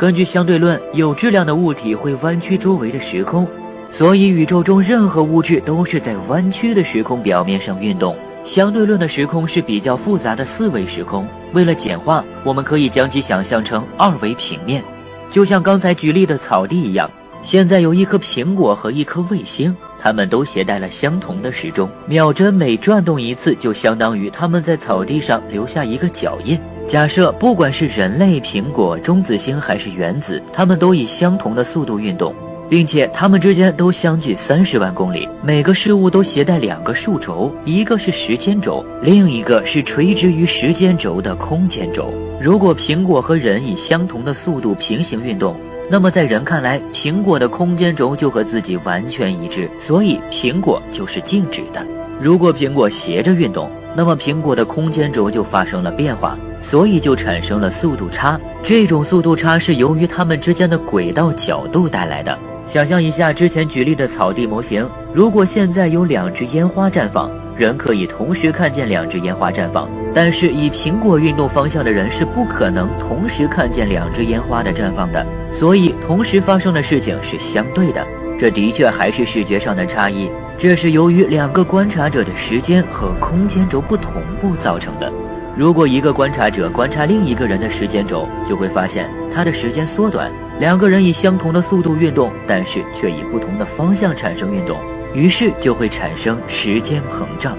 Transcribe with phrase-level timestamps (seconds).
[0.00, 3.46] 根据相对论，有质量的物体会弯曲周围的时空，
[3.90, 8.16] 所以宇宙中任何物质都是在弯曲的时空表面上运动。
[8.42, 14.82] 相对论的时空是比较复杂的四维时空，为了简化，我们可以将其想象成二维平面，
[15.30, 17.10] 就像刚才举例的草地一样。
[17.42, 26.58] 现在有一颗苹果和一颗卫星，它们都携带了相同的时钟，秒针每转动一次，就相当于它们在草地上留下一个脚印。
[26.88, 32.34] 假设不管是人类、苹果、中子星还是原子，它们都以相同的速度运动，
[32.68, 35.28] 并且它们之间都相距三十万公里。
[35.42, 42.12] 每个事物都携带两个数轴，一个是时间轴，另一个是垂直于时间轴的空间轴。
[42.40, 45.54] 如果苹果和人以相同的速度平行运动，
[45.92, 51.84] 那么在人看来，苹果的空间轴就和自己完全一致，所以苹果就是静止的。
[52.20, 56.38] 如果苹果斜着运动，那么苹果的空间轴就发生了变化。
[56.60, 62.38] 所以就产生了速度差，这种速度差是由于它们之间的轨道角度带来的。
[62.66, 75.24] 想象一下之前举例的草地模型，如果现在有两只烟花绽放，人可以同时看见两只烟花绽放，但是以苹果运动方向的人是不可能同时看见两只烟花的绽放的。
[75.52, 78.06] 所以同时发生的事情是相对的，
[78.38, 85.12] 这的确还是视觉上的差异，这是由于两个观察者的时间和空间轴不同步造成的。
[85.56, 90.30] 如果一个观察者观察另一个人的时间轴，就会发现他的时间缩短。
[90.58, 94.78] 两个人以相同的速度运动，但是却以不同的方向产生运动，
[95.14, 97.58] 于是就会产生时间膨胀。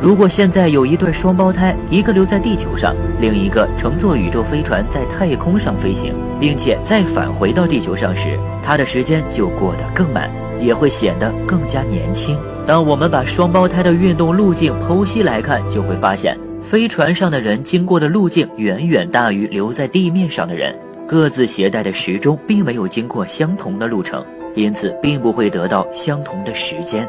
[0.00, 12.38] 如果现在有一对双胞胎，一个留在地球上，另一个乘坐宇宙飞船在太空上飞行，并且再返回到地球上时，他的时间就过得更慢，也会显得更加年轻。
[12.64, 16.38] 当我们把双胞胎的运动路径剖析来看，就会发现。
[16.62, 27.08] 飞船上的人经过的路径远远大于留在地面上的人，各自携带的时钟并没有经过相同的路程，因此并不会得到相同的时间。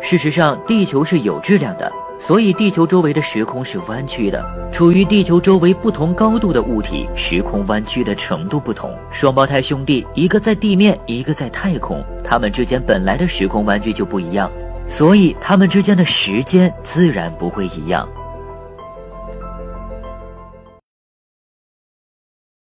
[0.00, 1.90] 事实上，地球是有质量的，
[2.20, 4.44] 所以地球周围的时空是弯曲的。
[4.72, 8.94] 处于地球周围不同高度的物体，时空弯曲的程度不同。
[9.10, 14.50] 双胞胎兄弟，一个在地面，一个在太空，他们之间本来的时空弯曲就不一样，
[14.86, 18.08] 所以他们之间的时间自然不会一样。